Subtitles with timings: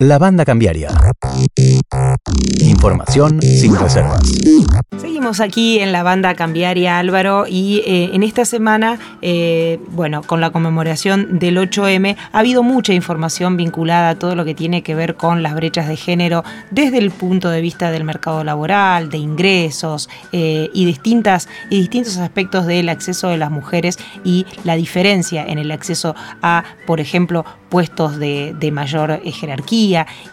[0.00, 0.88] La banda cambiaria.
[2.58, 4.22] Información sin reservas.
[5.00, 10.40] Seguimos aquí en la banda cambiaria Álvaro y eh, en esta semana, eh, bueno, con
[10.40, 14.96] la conmemoración del 8M, ha habido mucha información vinculada a todo lo que tiene que
[14.96, 16.42] ver con las brechas de género
[16.72, 22.16] desde el punto de vista del mercado laboral, de ingresos eh, y, distintas, y distintos
[22.16, 27.44] aspectos del acceso de las mujeres y la diferencia en el acceso a, por ejemplo,
[27.68, 29.83] puestos de, mayor jerarquía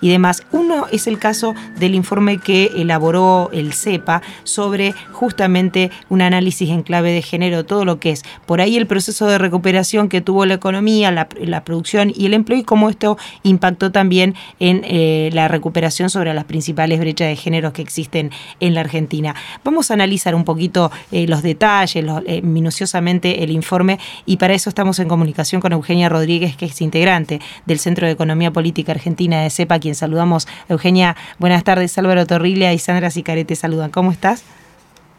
[0.02, 0.44] y demás.
[0.52, 6.84] Uno es el caso del informe que elaboró el CEPA sobre justamente un análisis en
[6.84, 10.46] clave de género, todo lo que es por ahí el proceso de recuperación que tuvo
[10.46, 11.28] la economía, la,
[11.64, 16.46] producción y el empleo y cómo esto impactó también en eh, la recuperación sobre las
[16.46, 19.36] principales brechas de género que existen en la Argentina.
[19.64, 24.70] Vamos a analizar un poquito eh, los detalles, eh, minuciosamente el informe y para eso
[24.70, 29.41] estamos en comunicación con Eugenia Rodríguez, que es integrante del Centro de Economía Política Argentina
[29.42, 30.48] de CEPA, quien saludamos.
[30.70, 31.98] Eugenia, buenas tardes.
[31.98, 33.92] Álvaro Torrilla y Sandra Sicarete saludan.
[33.92, 34.44] ¿Cómo estás?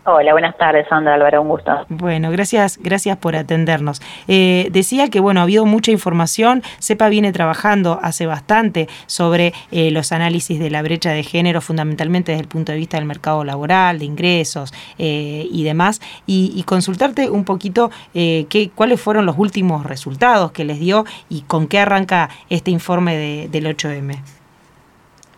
[0.05, 1.70] Hola, buenas tardes, Sandra Álvaro, un gusto.
[1.89, 4.03] Bueno, gracias, gracias por atendernos.
[4.27, 6.64] Eh, decía que bueno, ha habido mucha información.
[6.81, 12.33] CEPA viene trabajando hace bastante sobre eh, los análisis de la brecha de género, fundamentalmente
[12.33, 17.28] desde el punto de vista del mercado laboral, de ingresos eh, y demás, y, consultarte
[17.28, 22.31] un poquito qué, cuáles fueron los últimos resultados que les dio y con qué arranca
[22.48, 24.41] este informe de, del 8M.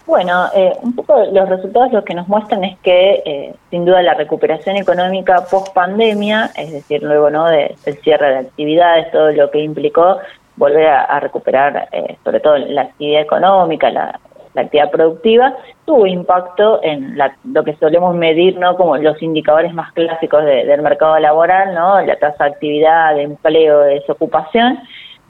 [0.06, 4.02] Bueno, eh, un poco los resultados lo que nos muestran es que eh, sin duda
[4.02, 9.50] la recuperación económica post pandemia, es decir, luego no del cierre de actividades, todo lo
[9.50, 10.18] que implicó
[10.56, 14.20] volver a, recuperar eh, sobre todo la actividad económica, la,
[14.56, 17.18] actividad productiva, tuvo impacto en
[17.52, 22.16] lo que solemos medir no como los indicadores más clásicos del mercado laboral, no la
[22.16, 24.78] tasa de actividad, de empleo, de desocupación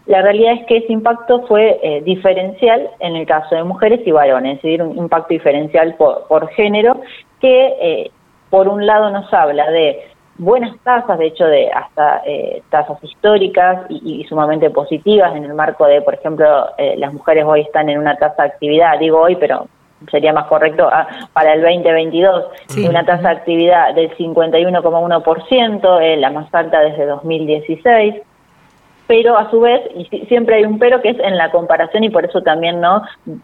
[0.07, 4.11] la realidad es que ese impacto fue eh, diferencial en el caso de mujeres y
[4.11, 7.01] varones, es decir, un impacto diferencial por, género
[7.41, 8.11] que eh,
[8.51, 10.03] por un lado nos habla de
[10.37, 15.87] buenas tasas, de hecho de hasta eh, tasas históricas y, sumamente positivas en el marco
[15.87, 16.67] de, por ejemplo,
[16.97, 19.69] las mujeres hoy están en una tasa de actividad, digo hoy, pero
[20.11, 22.45] sería más correcto ah, para el 2022,
[22.89, 28.17] una tasa de actividad del 51,1%, la más alta desde 2016
[29.07, 32.11] pero a su vez, y siempre hay un pero que es en la comparación y
[32.11, 33.03] por eso también, ¿no?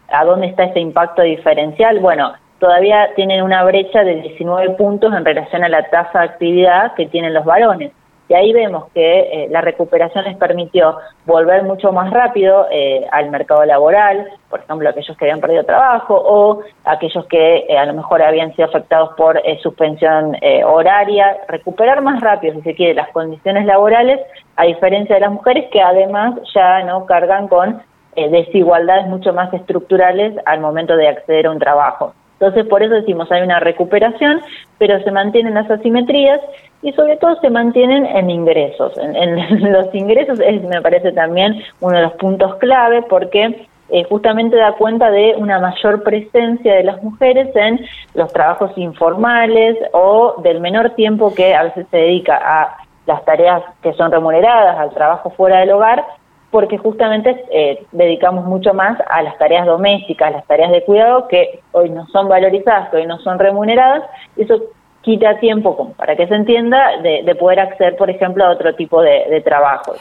[0.09, 1.99] ¿A dónde está ese impacto diferencial?
[1.99, 6.93] Bueno, todavía tienen una brecha de 19 puntos en relación a la tasa de actividad
[6.95, 7.91] que tienen los varones.
[8.31, 13.29] Y ahí vemos que eh, la recuperación les permitió volver mucho más rápido eh, al
[13.29, 17.93] mercado laboral, por ejemplo, aquellos que habían perdido trabajo o aquellos que eh, a lo
[17.93, 23.65] mejor habían sido afectados por suspensión horaria, recuperar más rápido, si se quiere, las condiciones
[23.65, 24.21] laborales,
[24.55, 27.81] a diferencia de las mujeres que además ya no cargan con
[28.15, 32.13] desigualdades mucho más estructurales al momento de acceder a un trabajo.
[32.41, 34.41] Entonces, por eso decimos, hay una recuperación,
[34.79, 36.41] pero se mantienen las asimetrías
[36.81, 38.97] y sobre todo se mantienen en ingresos.
[38.97, 44.55] En, los ingresos es, me parece también uno de los puntos clave porque eh, justamente
[44.55, 47.79] da cuenta de una mayor presencia de las mujeres en
[48.15, 53.61] los trabajos informales o del menor tiempo que a veces se dedica a las tareas
[53.83, 56.03] que son remuneradas, al trabajo fuera del hogar,
[56.51, 61.61] porque justamente eh, dedicamos mucho más a las tareas domésticas, las tareas de cuidado que
[61.71, 64.03] hoy no son valorizadas, hoy no son remuneradas,
[64.35, 64.61] eso
[65.01, 69.41] quita tiempo, para que se entienda, de, poder acceder, por ejemplo, a otro tipo de,
[69.43, 69.97] trabajos.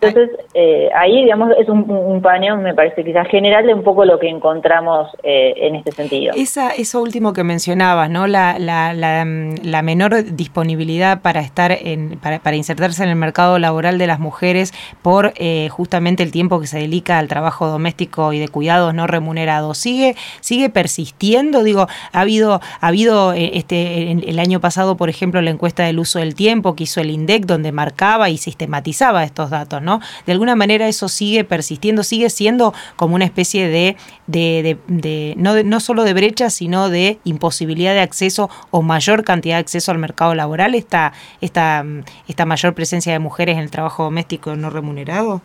[0.00, 4.04] Entonces, eh, ahí, digamos, es un, un, paneo, me parece quizás general, de un poco
[4.04, 6.32] lo que encontramos eh, en este sentido.
[6.34, 8.26] Esa, eso último que mencionabas, ¿no?
[8.26, 9.26] La, la, la,
[9.62, 14.20] la menor disponibilidad para estar en, para, para, insertarse en el mercado laboral de las
[14.20, 14.72] mujeres
[15.02, 19.06] por eh, justamente el tiempo que se dedica al trabajo doméstico y de cuidados no
[19.06, 19.76] remunerados.
[19.76, 21.62] ¿Sigue, sigue persistiendo?
[21.62, 26.18] Digo, ha habido, ha habido este, en, año pasado, por ejemplo, la encuesta del uso
[26.18, 30.00] del tiempo que hizo el INDEC, donde marcaba y sistematizaba estos datos, ¿no?
[30.26, 35.62] De alguna manera eso sigue persistiendo, sigue siendo como una especie de, de, de, no,
[35.62, 39.98] no solo de brecha, sino de imposibilidad de acceso o mayor cantidad de acceso al
[39.98, 41.84] mercado laboral, esta, esta,
[42.28, 45.40] esta mayor presencia de mujeres en el trabajo doméstico no remunerado.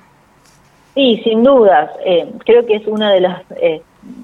[0.93, 1.89] Sí, sin dudas.
[2.05, 3.81] Eh, creo que es una de las, eh,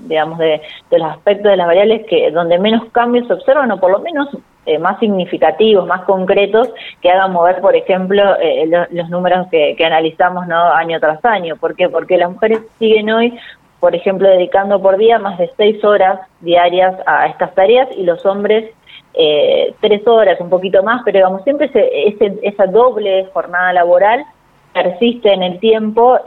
[0.07, 0.62] digamos, de,
[0.92, 4.00] de, los aspectos de las variables que donde menos cambios se observan, o por lo
[4.00, 4.27] menos
[4.69, 6.71] eh, más significativos, más concretos,
[7.01, 10.71] que hagan mover, por ejemplo, eh, los, números que, analizamos ¿no?
[10.71, 11.56] año tras año.
[11.56, 11.89] ¿Por qué?
[11.89, 13.36] Porque las mujeres siguen hoy,
[13.80, 18.24] por ejemplo, dedicando por día más de seis horas diarias a estas tareas y los
[18.27, 18.71] hombres
[19.16, 24.24] eh, tres horas, un poquito más, pero digamos, siempre ese, esa doble jornada laboral
[24.72, 26.19] persiste en el tiempo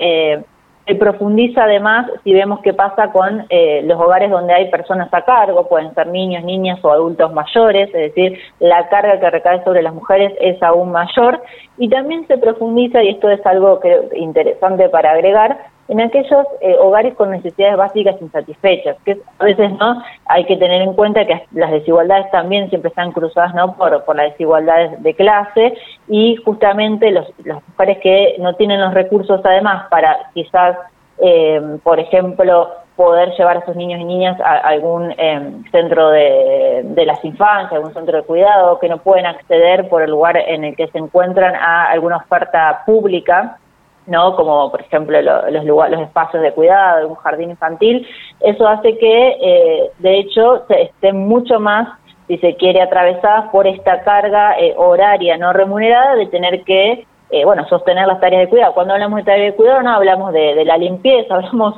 [0.92, 5.22] Se profundiza además si vemos qué pasa con eh, los hogares donde hay personas a
[5.22, 9.80] cargo, pueden ser niños, niñas o adultos mayores, es decir, la carga que recae sobre
[9.80, 11.40] las mujeres es aún mayor.
[11.78, 15.56] Y también se profundiza, y esto es algo que, interesante para agregar,
[15.92, 20.80] en aquellos eh, hogares con necesidades básicas insatisfechas, que a veces no hay que tener
[20.80, 25.14] en cuenta que las desigualdades también siempre están cruzadas no por, por las desigualdades de
[25.14, 25.74] clase
[26.08, 30.78] y justamente los, las mujeres que no tienen los recursos además para quizás,
[31.18, 36.82] eh, por ejemplo, poder llevar a sus niños y niñas a, algún eh, centro de,
[36.84, 40.64] de, las infancias, algún centro de cuidado, que no pueden acceder por el lugar en
[40.64, 43.58] el que se encuentran a alguna oferta pública
[44.06, 44.34] ¿no?
[44.37, 48.06] como por ejemplo los, lugares, los espacios de cuidado, un jardín infantil,
[48.40, 51.88] eso hace que eh, de hecho se estén mucho más,
[52.26, 57.46] si se quiere, atravesadas por esta carga eh, horaria no remunerada de tener que eh,
[57.46, 58.75] bueno, sostener las tareas de cuidado.
[58.75, 61.76] Cuando hablamos de tareas de cuidado no hablamos de, la limpieza, hablamos,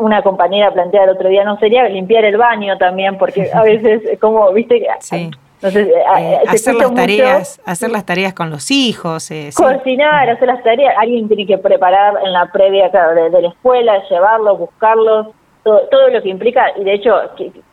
[0.00, 4.18] una compañera plantea el otro día, no sería limpiar el baño también, porque a veces,
[4.18, 5.30] como, viste, sí.
[5.62, 10.48] Entonces, eh, eh, hacer las tareas, hacer las tareas con los hijos, eh, cocinar, hacer
[10.48, 15.26] las tareas, alguien tiene que preparar en la previa de, la escuela, llevarlos, buscarlos,
[15.62, 17.14] todo, todo, lo que implica, y de hecho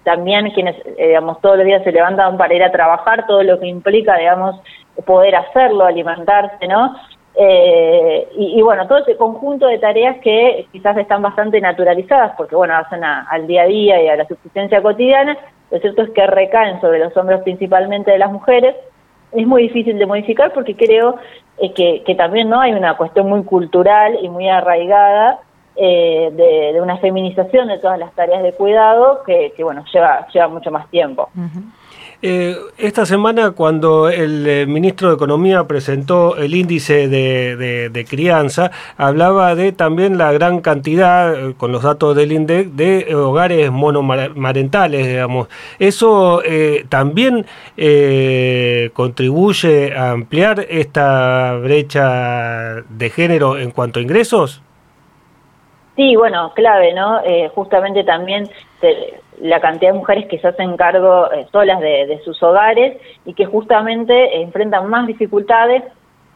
[0.04, 3.68] también quienes, digamos, todos los días se levantan para ir a trabajar, todo lo que
[3.68, 4.60] implica, digamos,
[5.06, 6.94] poder hacerlo, alimentarse, ¿no?
[7.40, 13.04] y, bueno, todo ese conjunto de tareas que quizás están bastante naturalizadas, porque bueno, hacen
[13.04, 15.38] al día a día y a la subsistencia cotidiana,
[15.72, 18.75] lo cierto es que recaen sobre los hombros principalmente de las mujeres.
[19.31, 21.18] Es muy difícil de modificar porque creo
[21.58, 21.74] eh,
[22.06, 25.40] que, también no hay una cuestión muy cultural y muy arraigada
[25.75, 30.72] eh, de, una feminización de todas las tareas de cuidado que, bueno lleva lleva mucho
[30.72, 31.30] más tiempo.
[32.24, 39.54] Eh, esta semana, cuando el eh, ministro de Economía presentó el índice de, crianza, hablaba
[39.54, 45.48] de también la gran cantidad, eh, con los datos del INDEC, de hogares monomarentales, digamos.
[45.78, 46.42] ¿Eso
[46.90, 47.46] también
[48.94, 54.62] contribuye a ampliar esta brecha de género en cuanto a ingresos?
[55.96, 57.19] Sí, bueno, clave, ¿no?
[57.54, 58.50] justamente también
[59.39, 63.45] la cantidad de mujeres que se hacen cargo eh, solas de, sus hogares y que
[63.45, 65.84] justamente enfrentan más dificultades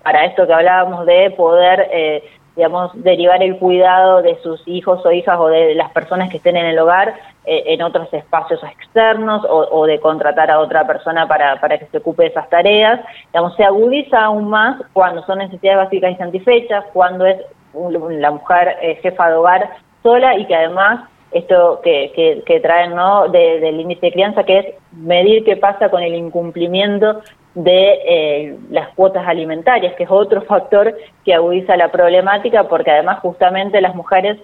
[0.03, 2.24] para esto que hablábamos de poder, eh,
[2.56, 6.57] digamos, derivar el cuidado de sus hijos o hijas o de las personas que estén
[6.57, 7.13] en el hogar
[7.45, 11.97] eh, en otros espacios externos o, de contratar a otra persona para, para que se
[11.97, 13.00] ocupe de esas tareas.
[13.27, 17.38] Digamos, se agudiza aún más cuando son necesidades básicas insatisfechas, cuando es
[17.74, 19.69] la mujer jefa de hogar
[20.04, 23.28] sola y que además esto que, que, traen ¿no?
[23.30, 27.22] del índice de crianza, que es medir qué pasa con el incumplimiento
[27.56, 33.19] de eh, las cuotas alimentarias, que es otro factor que agudiza la problemática, porque además
[33.19, 34.38] justamente las mujeres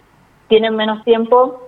[0.48, 1.68] tienen menos tiempo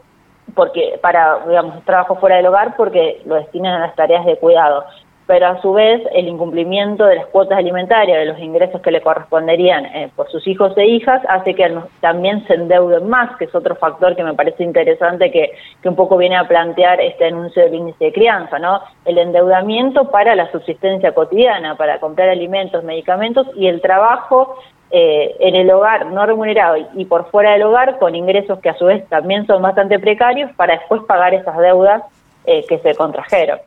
[0.55, 4.83] porque para digamos trabajo fuera del hogar porque lo destinan a las tareas de cuidado
[5.29, 8.99] pero a su vez el incumplimiento de las cuotas alimentarias, de los ingresos que le
[8.99, 13.53] corresponderían eh, por sus hijos e hijas, hace que también se endeuden más, que es
[13.53, 15.51] otro factor que me parece interesante que,
[15.87, 18.81] un poco viene a plantear este anuncio del índice de crianza, ¿no?
[19.05, 24.55] El endeudamiento para la subsistencia cotidiana, para comprar alimentos, medicamentos y el trabajo
[24.89, 28.77] eh, en el hogar no remunerado y por fuera del hogar con ingresos que a
[28.79, 32.01] su vez también son bastante precarios para después pagar esas deudas
[32.45, 33.59] eh, que se contrajeron.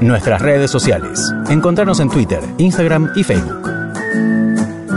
[0.00, 1.20] Nuestras redes sociales.
[1.50, 3.68] Encontrarnos en Twitter, Instagram y Facebook.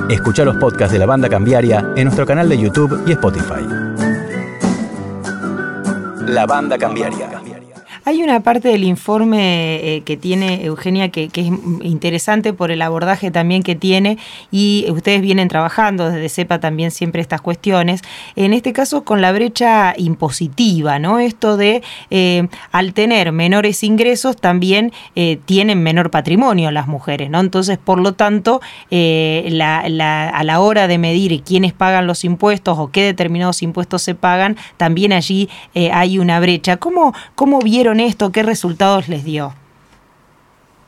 [0.09, 3.67] Escucha los podcasts de la banda cambiaria en nuestro canal de YouTube y Spotify.
[6.25, 7.32] La banda cambiaria.
[8.05, 11.47] Hay una parte del informe eh, que tiene Eugenia que, es
[11.83, 14.17] interesante por el abordaje también que tiene
[14.51, 18.01] y ustedes vienen trabajando desde CEPA también siempre estas cuestiones.
[18.35, 21.19] En este caso con la brecha impositiva, ¿no?
[21.19, 27.39] Esto de eh, al tener menores ingresos también eh, tienen menor patrimonio las mujeres, ¿no?
[27.39, 28.59] Entonces, por lo tanto,
[28.91, 34.57] a la hora de medir quiénes pagan los impuestos o qué determinados impuestos se pagan,
[34.75, 36.77] también allí hay una brecha.
[36.77, 38.31] ¿Cómo, cómo vieron esto?
[38.31, 39.53] ¿Qué resultados les dio?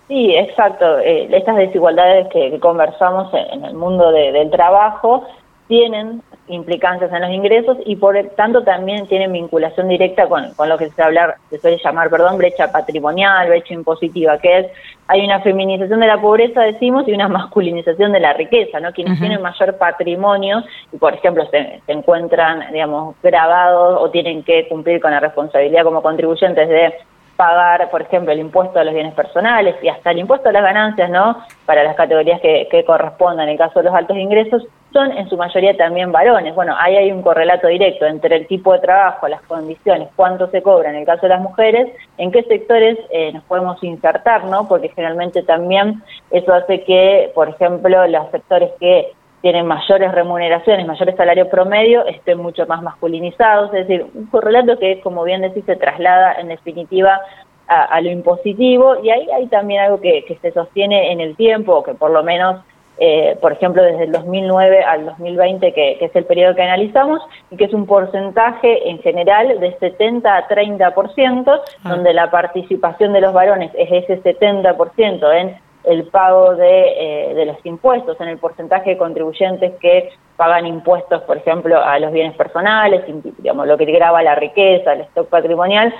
[0.07, 0.99] Sí, exacto.
[0.99, 5.23] Eh, estas desigualdades que, conversamos en, el mundo del trabajo
[5.67, 10.89] tienen implicancias en los ingresos y por tanto también tienen vinculación directa con, lo que
[10.89, 14.67] se, hablar, se suele llamar perdón, brecha patrimonial, brecha impositiva, que es
[15.07, 18.91] hay una feminización de la pobreza, decimos, y una masculinización de la riqueza, ¿no?
[18.91, 24.67] Quienes tienen mayor patrimonio y, por ejemplo, se, se, encuentran, digamos, grabados o tienen que
[24.67, 26.95] cumplir con la responsabilidad como contribuyentes de
[27.35, 30.63] pagar, por ejemplo, el impuesto a los bienes personales y hasta el impuesto a las
[30.63, 31.37] ganancias, ¿no?
[31.65, 34.63] Para las categorías que, que correspondan en el caso de los altos ingresos,
[34.95, 36.55] son en su mayoría también varones.
[36.55, 40.61] Bueno, ahí hay un correlato directo entre el tipo de trabajo, las condiciones, cuánto se
[40.61, 44.69] cobra en el caso de las mujeres, en qué sectores eh, nos podemos insertar, ¿no?
[44.69, 49.11] Porque generalmente también eso hace que, por ejemplo, los sectores que
[49.41, 55.01] tienen mayores remuneraciones, mayores salarios promedio, estén mucho más masculinizados, es decir, un correlato que,
[55.01, 57.19] como bien decís, se traslada en definitiva
[57.67, 61.83] a, lo impositivo y ahí hay también algo que, que se sostiene en el tiempo,
[61.83, 62.61] que por lo menos
[62.97, 67.21] eh, por ejemplo, desde el 2009 al 2020, que, es el periodo que analizamos,
[67.51, 71.89] y que es un porcentaje en general de 70 a 30%, ah.
[71.89, 77.45] donde la participación de los varones es ese 70% en el pago de, eh, de
[77.45, 82.35] los impuestos, en el porcentaje de contribuyentes que pagan impuestos, por ejemplo, a los bienes
[82.35, 83.03] personales,
[83.37, 85.93] digamos, lo que graba la riqueza, el stock patrimonial,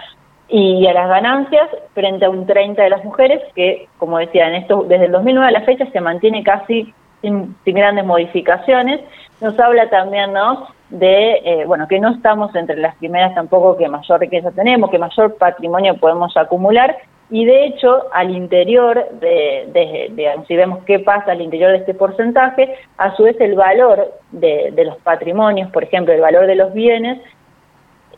[0.47, 4.55] y a las ganancias frente a un 30 de las mujeres que, como decía, en
[4.55, 9.01] esto, desde el 2009 a la fecha se mantiene casi sin, grandes modificaciones.
[9.41, 13.89] Nos habla también, ¿no?, de, eh, bueno, que no estamos entre las primeras tampoco que
[13.89, 16.95] mayor riqueza tenemos, que mayor patrimonio podemos acumular,
[17.29, 21.95] y de hecho, al interior de, de, si vemos qué pasa al interior de este
[21.95, 26.55] porcentaje, a su vez el valor de, de los patrimonios, por ejemplo, el valor de
[26.55, 27.19] los bienes,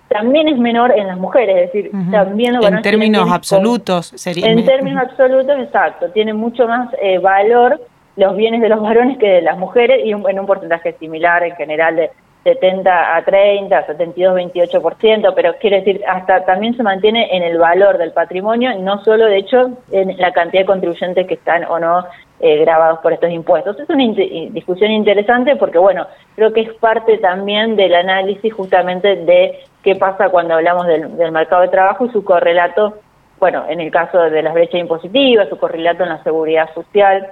[0.07, 2.55] también es menor en las mujeres, es decir, también...
[2.63, 4.47] en términos absolutos sería...
[4.47, 7.79] En términos absolutos, exacto, tiene mucho más eh, valor
[8.15, 11.55] los bienes de los varones que de las mujeres y en un porcentaje similar en
[11.55, 12.11] general de
[12.43, 17.97] 70 a 30, 72, 28%, pero quiere decir, hasta también se mantiene en el valor
[17.97, 22.05] del patrimonio, no solo de hecho en la cantidad de contribuyentes que están o no
[22.39, 23.79] eh, grabados por estos impuestos.
[23.79, 24.03] Es una
[24.51, 30.29] discusión interesante porque, bueno, creo que es parte también del análisis justamente de qué pasa
[30.29, 32.99] cuando hablamos del, mercado de trabajo y su correlato,
[33.39, 37.27] bueno, en el caso de las brechas impositivas, su correlato en la seguridad social.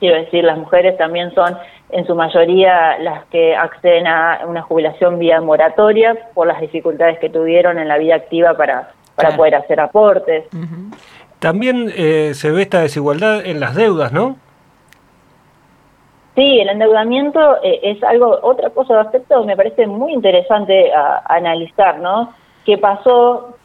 [0.00, 1.58] Quiero decir, las mujeres también son
[1.90, 7.28] en su mayoría las que acceden a una jubilación vía moratoria por las dificultades que
[7.28, 10.44] tuvieron en la vida activa para, para poder hacer aportes.
[11.40, 14.36] También eh, se ve esta desigualdad en las deudas, ¿no?
[16.36, 21.22] Sí, el endeudamiento eh, es algo, otra cosa de aspecto me parece muy interesante a,
[21.34, 22.34] analizar, ¿no?
[22.66, 23.56] ¿Qué pasó,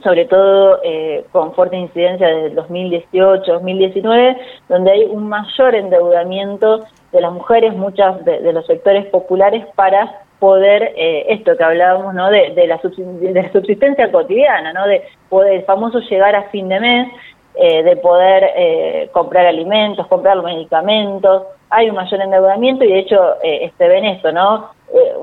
[0.00, 4.36] sobre todo eh, con fuerte incidencia desde el 2018, 2019,
[4.68, 10.92] donde hay un mayor endeudamiento de las mujeres, muchas de, los sectores populares, para poder,
[10.96, 12.30] eh, esto que hablábamos, ¿no?
[12.30, 12.80] De, la
[13.52, 14.86] subsistencia cotidiana, ¿no?
[14.86, 17.08] De poder, el famoso llegar a fin de mes,
[17.56, 21.44] de poder comprar alimentos, comprar medicamentos,
[21.74, 24.70] hay un mayor endeudamiento y de hecho eh, se ve en esto, ¿no?
[24.94, 25.14] Eh,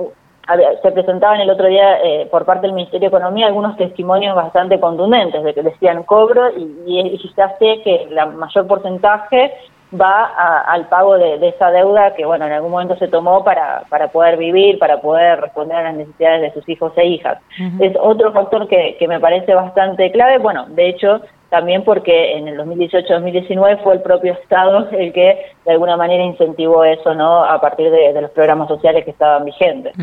[0.81, 4.79] se presentaban el otro día eh, por parte del Ministerio de Economía algunos testimonios bastante
[4.79, 9.53] contundentes de que decían cobro y, y, ya sé que la mayor porcentaje
[9.99, 10.25] va
[10.67, 14.37] al pago de, esa deuda que, bueno, en algún momento se tomó para, para poder
[14.37, 17.39] vivir, para poder responder a las necesidades de sus hijos e hijas.
[17.79, 20.37] Es otro factor que, que me parece bastante clave.
[20.37, 25.71] Bueno, de hecho, también porque en el 2018-2019 fue el propio Estado el que de
[25.71, 27.43] alguna manera incentivó eso, ¿no?
[27.43, 29.93] A partir de, los programas sociales que estaban vigentes.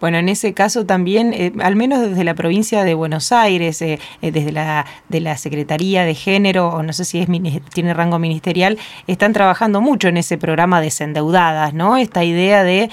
[0.00, 4.00] Bueno, en ese caso también, eh, al menos desde la provincia de Buenos Aires, eh,
[4.20, 7.28] eh, desde la de la Secretaría de Género, o no sé si es
[7.72, 11.96] tiene rango ministerial, están trabajando mucho en ese programa desendeudadas, ¿no?
[11.96, 12.90] Esta idea de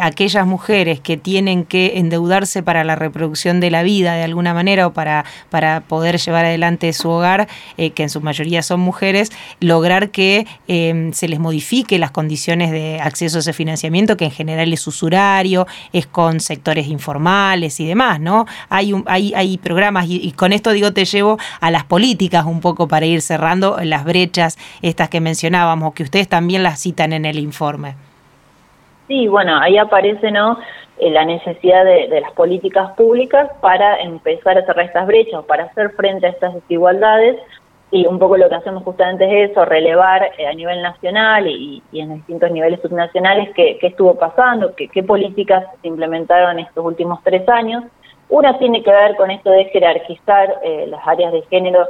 [0.00, 4.86] aquellas mujeres que tienen que endeudarse para la reproducción de la vida de alguna manera
[4.86, 9.30] o para, para poder llevar adelante su hogar, eh, que en su mayoría son mujeres,
[9.60, 14.30] lograr que em, se les modifique las condiciones de acceso a ese financiamiento, que en
[14.30, 18.46] general es usurario, es con sectores informales y demás, ¿no?
[18.68, 22.88] Hay, hay, hay programas, y, con esto digo, te llevo a las políticas un poco
[22.88, 27.38] para ir cerrando las brechas, estas que mencionábamos, que ustedes también las citan en el
[27.38, 27.94] informe.
[29.08, 30.58] Sí, bueno, ahí aparece, ¿no?
[30.98, 35.64] Eh, la necesidad de, de, las políticas públicas para empezar a cerrar estas brechas, para
[35.64, 37.36] hacer frente a estas desigualdades.
[37.90, 41.82] Y un poco lo que hacemos justamente es eso, relevar eh, a nivel nacional y,
[41.92, 47.48] en distintos niveles subnacionales qué, estuvo pasando, qué, qué políticas se implementaron estos últimos tres
[47.48, 47.84] años.
[48.28, 51.86] Una tiene que ver con esto de jerarquizar eh, las áreas de género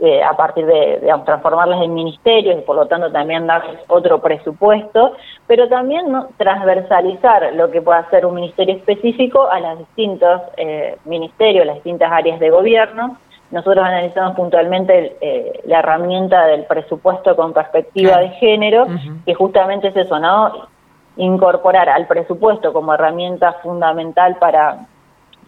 [0.00, 4.20] eh, a partir de, digamos, transformarlas en ministerios y por lo tanto también darles otro
[4.20, 5.16] presupuesto,
[5.48, 6.28] pero también ¿no?
[6.36, 12.12] transversalizar lo que pueda ser un ministerio específico a los distintos eh, ministerios, las distintas
[12.12, 13.16] áreas de gobierno.
[13.50, 18.86] Nosotros analizamos puntualmente eh, la herramienta del presupuesto con perspectiva de género,
[19.26, 20.68] que justamente es eso, ¿no?
[21.16, 24.86] Incorporar al presupuesto como herramienta fundamental para,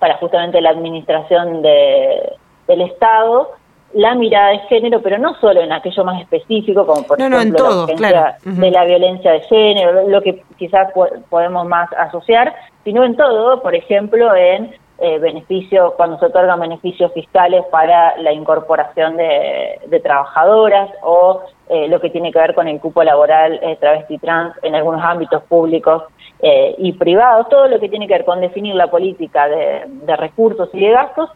[0.00, 2.32] para justamente la administración de,
[2.66, 3.59] del Estado
[3.92, 8.36] la mirada de género, pero no solo en aquello más específico, como por ejemplo la
[8.44, 10.92] de la violencia de género, lo que quizás
[11.28, 12.54] podemos más asociar,
[12.84, 18.32] sino en todo, por ejemplo, en eh, beneficios, cuando se otorgan beneficios fiscales para la
[18.32, 23.76] incorporación de, trabajadoras o eh, lo que tiene que ver con el cupo laboral eh,
[23.80, 26.04] travesti trans en algunos ámbitos públicos
[26.40, 30.16] eh, y privados, todo lo que tiene que ver con definir la política de, de
[30.16, 31.30] recursos y de gastos,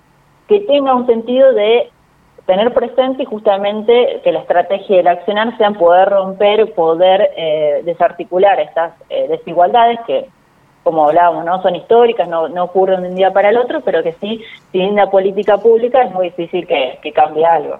[0.46, 1.90] que tenga un sentido de
[2.46, 7.30] tener presente justamente que la estrategia del accionar sea poder romper, poder
[7.84, 10.28] desarticular estas desigualdades que
[10.84, 14.02] como hablábamos, no son históricas, no, no ocurren de un día para el otro, pero
[14.02, 17.78] que sí, sin una política pública es muy difícil que, cambie algo.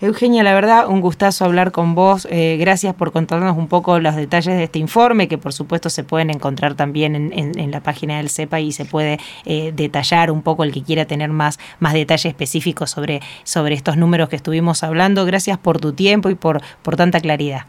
[0.00, 2.28] Eugenia, la verdad, un gustazo hablar con vos.
[2.30, 6.04] Eh, gracias por contarnos un poco los detalles de este informe, que por supuesto se
[6.04, 10.62] pueden encontrar también en, la página del CEPA y se puede eh, detallar un poco
[10.62, 15.24] el que quiera tener más, más detalle específico sobre, sobre estos números que estuvimos hablando.
[15.24, 17.62] Gracias por tu tiempo y por, por tanta claridad.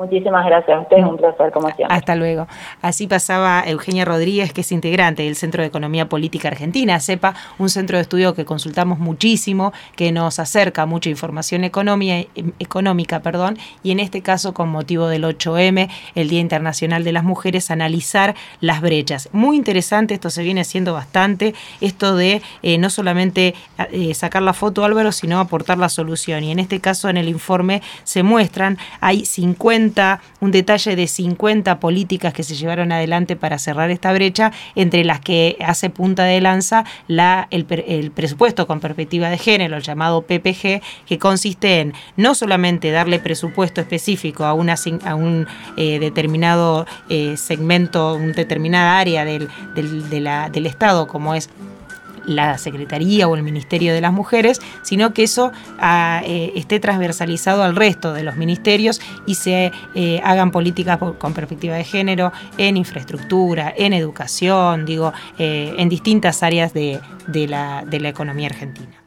[0.00, 1.94] Muchísimas gracias a ustedes, un placer como siempre.
[1.94, 2.46] Hasta luego.
[2.80, 7.68] Así pasaba Eugenia Rodríguez, que es integrante del Centro de Economía Política Argentina, CEPA, un
[7.68, 14.00] centro de estudio que consultamos muchísimo, que nos acerca mucha información económica, perdón, y en
[14.00, 19.28] este caso con motivo del 8M, el Día Internacional de las Mujeres, analizar las brechas.
[19.32, 23.54] Muy interesante, esto se viene haciendo bastante, esto de eh, no solamente
[23.92, 26.42] eh, sacar la foto Álvaro, sino aportar la solución.
[26.42, 29.89] Y en este caso en el informe se muestran, hay 50
[30.40, 35.20] un detalle de 50 políticas que se llevaron adelante para cerrar esta brecha, entre las
[35.20, 37.64] que hace punta de lanza la, el,
[38.10, 43.80] presupuesto con perspectiva de género, el llamado PPG, que consiste en no solamente darle presupuesto
[43.80, 44.76] específico a, una,
[45.16, 51.50] un eh, determinado eh, segmento, una determinada área del Estado, como es
[52.24, 57.62] la Secretaría o el Ministerio de las Mujeres, sino que eso ah, eh, esté transversalizado
[57.62, 62.76] al resto de los ministerios y se eh, hagan políticas con perspectiva de género en
[62.76, 67.00] infraestructura, en educación, digo, eh, en distintas áreas de,
[67.32, 69.02] la, de la economía argentina.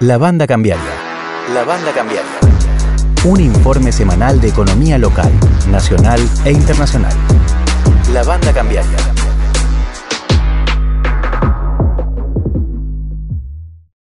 [0.00, 0.82] La banda cambiaria.
[1.54, 2.30] La banda cambiaria.
[3.24, 5.30] Un informe semanal de economía local,
[5.68, 7.14] nacional e internacional.
[8.12, 9.11] La banda cambiaria.